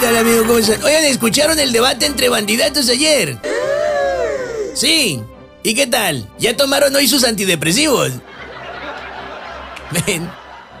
[0.00, 0.46] tal, amigo?
[0.46, 0.82] ¿Cómo están?
[0.82, 3.38] Oigan, ¿escucharon el debate entre bandidatos ayer?
[4.74, 5.22] Sí.
[5.62, 6.28] ¿Y qué tal?
[6.38, 8.12] ¿Ya tomaron hoy sus antidepresivos?
[10.06, 10.30] Ven,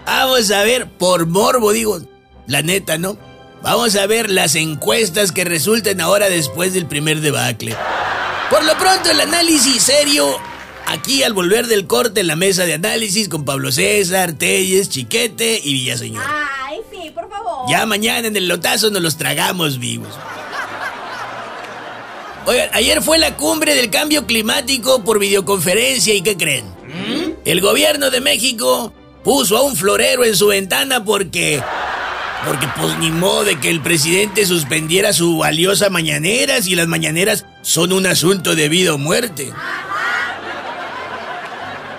[0.06, 2.00] vamos a ver, por morbo, digo,
[2.46, 3.18] la neta, ¿no?
[3.62, 7.76] Vamos a ver las encuestas que resulten ahora después del primer debacle.
[8.48, 10.38] Por lo pronto, el análisis serio
[10.86, 15.60] aquí al volver del corte en la mesa de análisis con Pablo César, Telles, Chiquete
[15.62, 16.49] y Villaseñor.
[17.70, 20.08] Ya mañana en el lotazo nos los tragamos vivos.
[22.46, 26.64] Oigan, ayer fue la cumbre del cambio climático por videoconferencia y ¿qué creen?
[27.44, 31.62] El gobierno de México puso a un florero en su ventana porque...
[32.44, 37.44] Porque pues ni modo de que el presidente suspendiera su valiosa mañanera si las mañaneras
[37.60, 39.52] son un asunto de vida o muerte.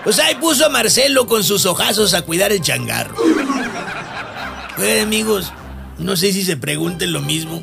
[0.04, 3.16] Pues ahí puso a Marcelo con sus ojazos a cuidar el changarro.
[4.76, 5.54] Pues amigos,
[5.98, 7.62] no sé si se pregunten lo mismo.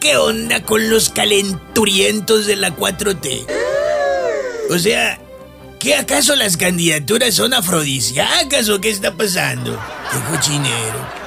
[0.00, 3.46] ¿Qué onda con los calenturientos de la 4T?
[4.70, 5.18] O sea,
[5.78, 9.78] ¿qué acaso las candidaturas son afrodisíacas o qué está pasando?
[10.10, 11.24] Qué cochinero.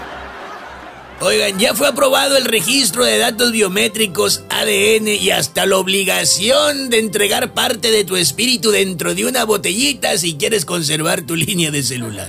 [1.19, 7.00] Oigan, ya fue aprobado el registro de datos biométricos, ADN y hasta la obligación de
[7.00, 11.81] entregar parte de tu espíritu dentro de una botellita si quieres conservar tu línea de
[11.81, 12.28] celular.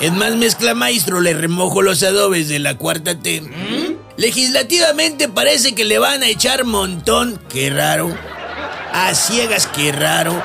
[0.00, 3.42] Es más, mezcla maestro, le remojo los adobes de la cuarta T.
[4.16, 8.14] Legislativamente parece que le van a echar montón, qué raro.
[8.92, 10.42] A ciegas, qué raro.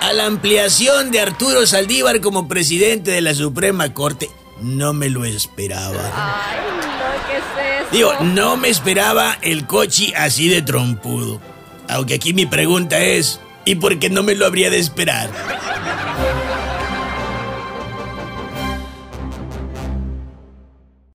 [0.00, 4.30] A la ampliación de Arturo Saldívar como presidente de la Suprema Corte.
[4.62, 6.00] No me lo esperaba.
[6.14, 7.88] Ay, no, ¿qué es eso?
[7.92, 11.40] Digo, no me esperaba el coche así de trompudo.
[11.88, 15.30] Aunque aquí mi pregunta es, ¿y por qué no me lo habría de esperar?